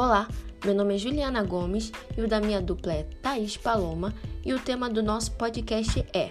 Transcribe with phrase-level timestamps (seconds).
[0.00, 0.28] Olá,
[0.64, 4.14] meu nome é Juliana Gomes e o da minha dupla é Thaís Paloma
[4.46, 6.30] e o tema do nosso podcast é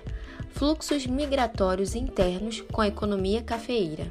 [0.52, 4.10] Fluxos Migratórios Internos com a Economia Cafeeira.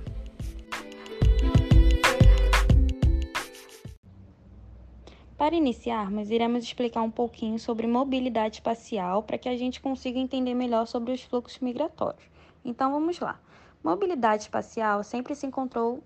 [5.39, 10.53] Para iniciarmos, iremos explicar um pouquinho sobre mobilidade espacial para que a gente consiga entender
[10.53, 12.29] melhor sobre os fluxos migratórios.
[12.63, 13.41] Então vamos lá.
[13.83, 16.03] Mobilidade espacial sempre se encontrou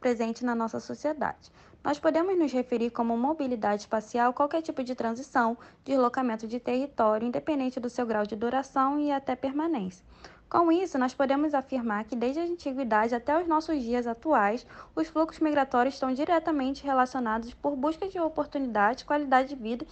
[0.00, 1.50] presente na nossa sociedade.
[1.82, 7.78] Nós podemos nos referir como mobilidade espacial qualquer tipo de transição, deslocamento de território, independente
[7.78, 10.04] do seu grau de duração e até permanência.
[10.48, 15.06] Com isso, nós podemos afirmar que desde a antiguidade até os nossos dias atuais, os
[15.06, 19.86] fluxos migratórios estão diretamente relacionados por busca de oportunidades, qualidade de vida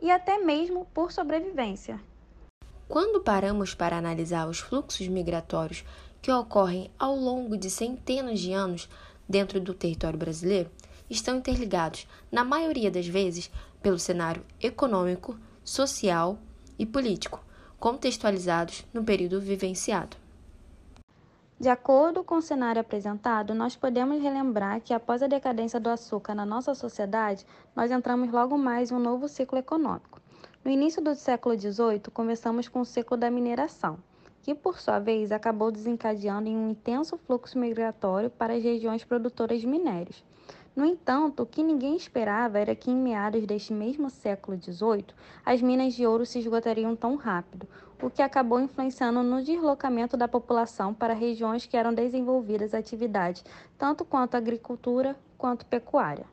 [0.00, 2.00] e até mesmo por sobrevivência.
[2.88, 5.84] Quando paramos para analisar os fluxos migratórios
[6.22, 8.88] que ocorrem ao longo de centenas de anos
[9.28, 10.70] dentro do território brasileiro,
[11.10, 13.50] estão interligados, na maioria das vezes,
[13.82, 16.38] pelo cenário econômico, social
[16.78, 17.44] e político,
[17.78, 20.16] contextualizados no período vivenciado.
[21.60, 26.32] De acordo com o cenário apresentado, nós podemos relembrar que após a decadência do açúcar
[26.32, 27.44] na nossa sociedade,
[27.74, 30.20] nós entramos logo mais em um novo ciclo econômico.
[30.64, 33.98] No início do século XVIII, começamos com o ciclo da mineração,
[34.42, 39.60] que por sua vez acabou desencadeando em um intenso fluxo migratório para as regiões produtoras
[39.60, 40.24] de minérios.
[40.74, 45.06] No entanto, o que ninguém esperava era que em meados deste mesmo século XVIII,
[45.44, 47.66] as minas de ouro se esgotariam tão rápido,
[48.00, 53.44] o que acabou influenciando no deslocamento da população para regiões que eram desenvolvidas atividades
[53.76, 56.26] tanto quanto agricultura quanto pecuária.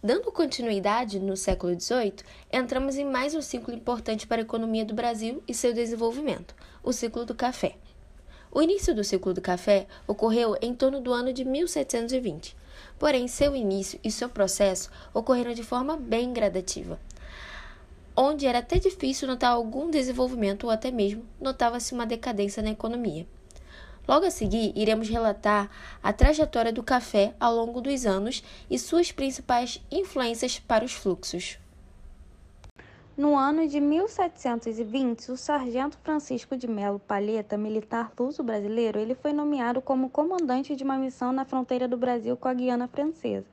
[0.00, 4.94] Dando continuidade no século XVIII, entramos em mais um ciclo importante para a economia do
[4.94, 7.74] Brasil e seu desenvolvimento, o ciclo do café.
[8.52, 12.56] O início do ciclo do café ocorreu em torno do ano de 1720.
[12.96, 17.00] Porém, seu início e seu processo ocorreram de forma bem gradativa,
[18.16, 23.26] onde era até difícil notar algum desenvolvimento ou até mesmo notava-se uma decadência na economia.
[24.08, 25.68] Logo a seguir, iremos relatar
[26.02, 31.58] a trajetória do café ao longo dos anos e suas principais influências para os fluxos.
[33.14, 39.82] No ano de 1720, o sargento Francisco de Melo Palheta, militar luso-brasileiro, ele foi nomeado
[39.82, 43.44] como comandante de uma missão na fronteira do Brasil com a Guiana Francesa,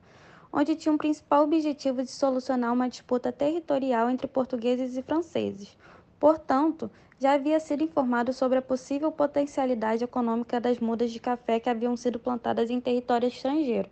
[0.50, 5.76] onde tinha um principal objetivo de solucionar uma disputa territorial entre portugueses e franceses.
[6.18, 11.68] Portanto, já havia sido informado sobre a possível potencialidade econômica das mudas de café que
[11.68, 13.88] haviam sido plantadas em território estrangeiro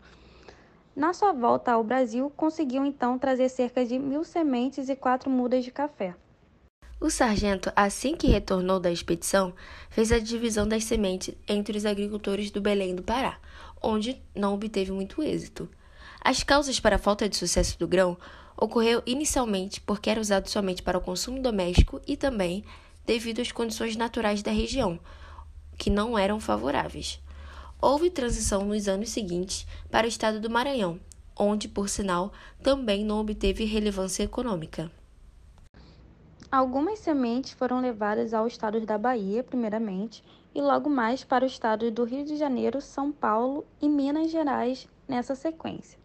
[0.97, 5.65] na sua volta ao Brasil, conseguiu então trazer cerca de mil sementes e quatro mudas
[5.65, 6.15] de café.
[7.01, 9.53] O sargento, assim que retornou da expedição,
[9.91, 13.39] fez a divisão das sementes entre os agricultores do Belém do Pará,
[13.83, 15.69] onde não obteve muito êxito.
[16.21, 18.17] As causas para a falta de sucesso do grão
[18.57, 22.65] ocorreu inicialmente porque era usado somente para o consumo doméstico e também
[23.07, 24.99] devido às condições naturais da região,
[25.77, 27.21] que não eram favoráveis.
[27.81, 30.99] Houve transição nos anos seguintes para o estado do Maranhão,
[31.37, 32.33] onde, por sinal,
[32.63, 34.91] também não obteve relevância econômica.
[36.51, 40.23] Algumas sementes foram levadas ao estado da Bahia, primeiramente,
[40.55, 44.89] e logo mais para o estado do Rio de Janeiro, São Paulo e Minas Gerais
[45.09, 46.04] nessa sequência.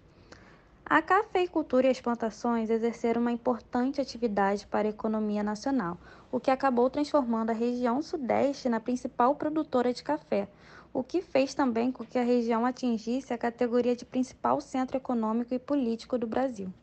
[0.90, 6.00] A cafeicultura e as plantações exerceram uma importante atividade para a economia nacional,
[6.32, 10.50] o que acabou transformando a região Sudeste na principal produtora de café,
[10.92, 15.54] o que fez também com que a região atingisse a categoria de principal centro econômico
[15.54, 16.74] e político do Brasil.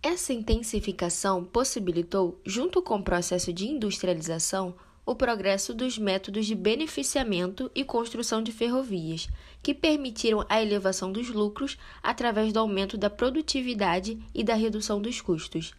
[0.00, 4.76] Essa intensificação possibilitou, junto com o processo de industrialização,
[5.06, 9.28] o progresso dos métodos de beneficiamento e construção de ferrovias,
[9.62, 15.20] que permitiram a elevação dos lucros através do aumento da produtividade e da redução dos
[15.20, 15.72] custos.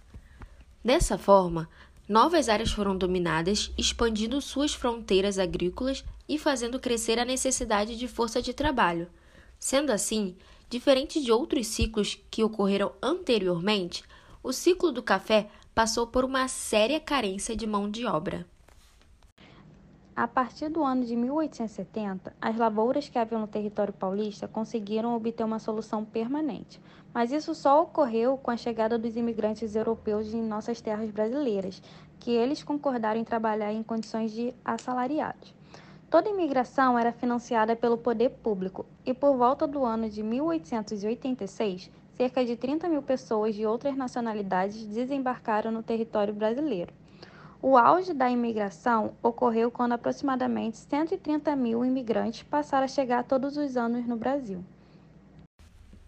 [0.83, 1.69] Dessa forma,
[2.07, 8.41] Novas áreas foram dominadas, expandindo suas fronteiras agrícolas e fazendo crescer a necessidade de força
[8.41, 9.09] de trabalho.
[9.59, 10.37] Sendo assim,
[10.69, 14.05] diferente de outros ciclos que ocorreram anteriormente,
[14.41, 18.47] o ciclo do café passou por uma séria carência de mão de obra.
[20.17, 25.43] A partir do ano de 1870, as lavouras que haviam no território paulista conseguiram obter
[25.43, 26.81] uma solução permanente,
[27.13, 31.83] mas isso só ocorreu com a chegada dos imigrantes europeus em nossas terras brasileiras,
[32.19, 35.53] que eles concordaram em trabalhar em condições de assalariados.
[36.09, 42.43] Toda imigração era financiada pelo poder público e, por volta do ano de 1886, cerca
[42.43, 46.91] de 30 mil pessoas de outras nacionalidades desembarcaram no território brasileiro.
[47.61, 53.75] O auge da imigração ocorreu quando aproximadamente 130 mil imigrantes passaram a chegar todos os
[53.75, 54.63] anos no Brasil.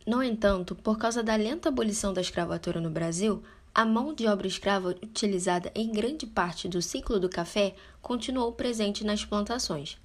[0.06, 3.44] No entanto, por causa da lenta abolição da escravatura no Brasil,
[3.74, 9.04] a mão de obra escrava utilizada em grande parte do ciclo do café continuou presente
[9.04, 10.00] nas plantações.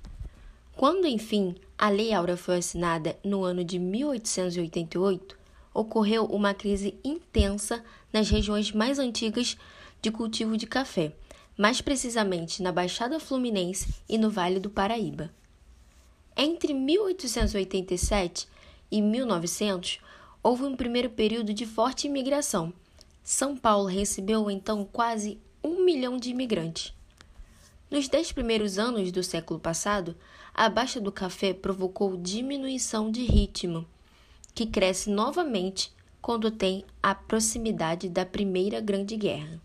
[0.76, 5.38] Quando, enfim, a Lei Áurea foi assinada no ano de 1888,
[5.72, 7.82] ocorreu uma crise intensa
[8.12, 9.56] nas regiões mais antigas
[10.02, 11.12] de cultivo de café,
[11.56, 15.30] mais precisamente na Baixada Fluminense e no Vale do Paraíba.
[16.36, 18.48] Entre 1887
[18.90, 20.00] e 1900,
[20.42, 22.72] houve um primeiro período de forte imigração.
[23.22, 26.92] São Paulo recebeu então quase um milhão de imigrantes.
[27.90, 30.16] Nos dez primeiros anos do século passado,
[30.52, 33.86] a baixa do café provocou diminuição de ritmo,
[34.54, 39.60] que cresce novamente quando tem a proximidade da Primeira Grande Guerra.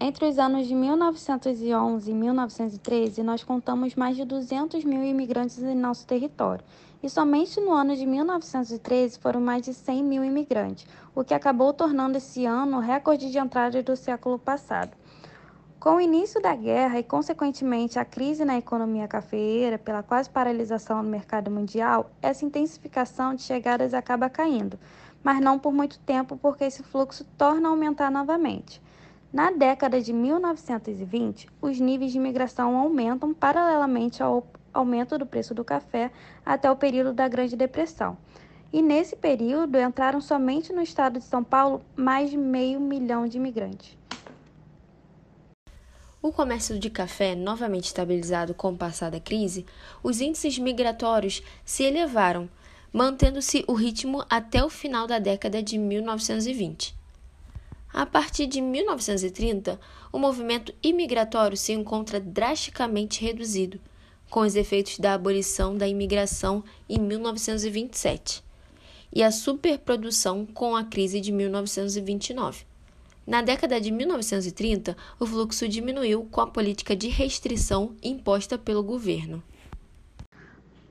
[0.00, 5.74] Entre os anos de 1911 e 1913, nós contamos mais de 200 mil imigrantes em
[5.74, 6.64] nosso território.
[7.00, 11.72] E somente no ano de 1913 foram mais de 100 mil imigrantes, o que acabou
[11.72, 14.96] tornando esse ano o recorde de entrada do século passado.
[15.78, 21.02] Com o início da guerra e, consequentemente, a crise na economia cafeeira, pela quase paralisação
[21.02, 24.78] no mercado mundial, essa intensificação de chegadas acaba caindo,
[25.22, 28.82] mas não por muito tempo, porque esse fluxo torna a aumentar novamente.
[29.34, 35.64] Na década de 1920, os níveis de imigração aumentam paralelamente ao aumento do preço do
[35.64, 36.12] café
[36.46, 38.16] até o período da Grande Depressão.
[38.72, 43.36] E nesse período entraram somente no estado de São Paulo mais de meio milhão de
[43.36, 43.98] imigrantes.
[46.22, 49.66] O comércio de café, novamente estabilizado com o passar da crise,
[50.00, 52.48] os índices migratórios se elevaram,
[52.92, 57.02] mantendo-se o ritmo até o final da década de 1920.
[57.94, 59.78] A partir de 1930,
[60.12, 63.78] o movimento imigratório se encontra drasticamente reduzido,
[64.28, 68.42] com os efeitos da abolição da imigração em 1927
[69.12, 72.66] e a superprodução com a crise de 1929.
[73.24, 79.40] Na década de 1930, o fluxo diminuiu com a política de restrição imposta pelo governo.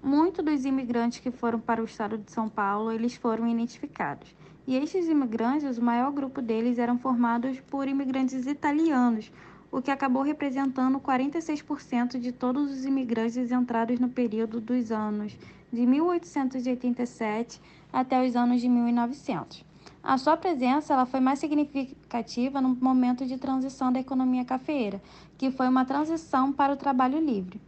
[0.02, 4.30] Muitos dos imigrantes que foram para o estado de São Paulo, eles foram identificados.
[4.65, 9.30] E estes imigrantes, o maior grupo deles eram formados por imigrantes italianos,
[9.69, 15.38] o que acabou representando 46% de todos os imigrantes entrados no período dos anos
[15.71, 17.60] de 1887
[17.92, 19.65] até os anos de 1900.
[20.01, 25.01] A sua presença ela foi mais significativa no momento de transição da economia cafeeira,
[25.38, 27.60] que foi uma transição para o trabalho livre.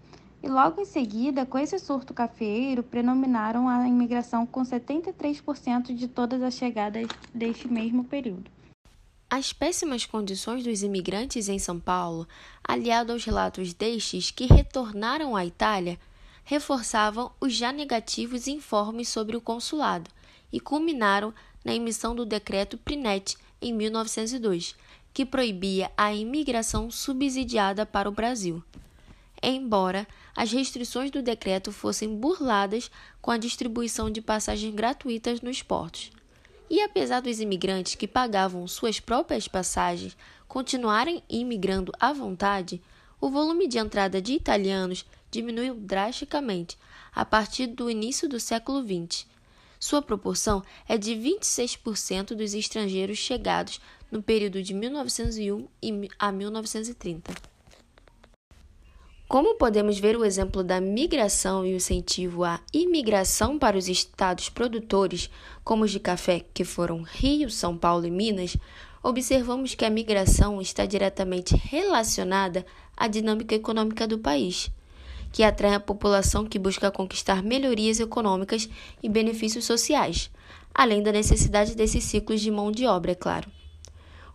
[0.46, 6.44] E logo em seguida, com esse surto cafeeiro, predominaram a imigração com 73% de todas
[6.44, 8.44] as chegadas deste mesmo período.
[9.28, 12.28] As péssimas condições dos imigrantes em São Paulo,
[12.64, 16.00] aliado aos relatos destes que retornaram à Itália,
[16.44, 20.12] reforçavam os já negativos informes sobre o consulado
[20.54, 21.34] e culminaram
[21.64, 24.76] na emissão do decreto Prinet em 1902,
[25.12, 28.64] que proibia a imigração subsidiada para o Brasil
[29.50, 32.90] embora as restrições do decreto fossem burladas
[33.22, 36.12] com a distribuição de passagens gratuitas nos portos.
[36.70, 42.82] E apesar dos imigrantes que pagavam suas próprias passagens continuarem imigrando à vontade,
[43.22, 46.78] o volume de entrada de italianos diminuiu drasticamente
[47.14, 49.26] a partir do início do século XX.
[49.80, 53.80] Sua proporção é de 26% dos estrangeiros chegados
[54.12, 55.68] no período de 1901
[56.18, 57.55] a 1930.
[59.28, 64.50] Como podemos ver o exemplo da migração e o incentivo à imigração para os estados
[64.50, 65.32] produtores,
[65.64, 68.56] como os de café, que foram Rio, São Paulo e Minas,
[69.02, 72.64] observamos que a migração está diretamente relacionada
[72.96, 74.70] à dinâmica econômica do país,
[75.32, 78.70] que atrai a população que busca conquistar melhorias econômicas
[79.02, 80.30] e benefícios sociais,
[80.72, 83.50] além da necessidade desses ciclos de mão de obra, é claro.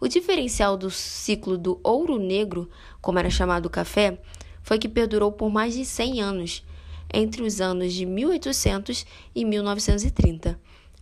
[0.01, 2.69] O diferencial do ciclo do ouro negro,
[3.01, 4.19] como era chamado o café,
[4.62, 6.64] foi que perdurou por mais de 100 anos,
[7.12, 10.59] entre os anos de 1800 e 1930,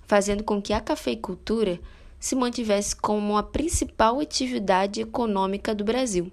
[0.07, 1.79] fazendo com que a cafeicultura
[2.19, 6.33] se mantivesse como a principal atividade econômica do Brasil.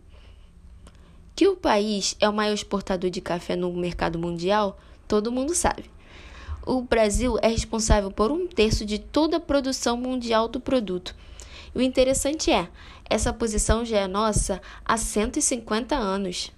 [1.36, 5.86] Que o país é o maior exportador de café no mercado mundial, todo mundo sabe.
[6.66, 11.16] O Brasil é responsável por um terço de toda a produção mundial do produto.
[11.76, 12.70] o interessante é,
[13.08, 16.52] essa posição já é nossa há 150 anos.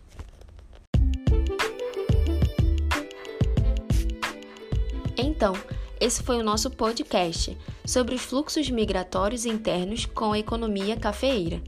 [5.17, 5.53] Então,
[6.00, 11.59] esse foi o nosso podcast sobre os fluxos migratórios internos com a economia cafeeira,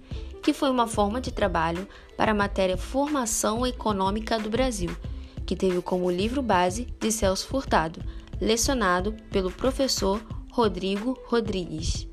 [0.43, 4.95] que foi uma forma de trabalho para a matéria Formação Econômica do Brasil,
[5.45, 8.03] que teve como livro base de Celso Furtado,
[8.39, 12.08] lecionado pelo professor Rodrigo Rodrigues.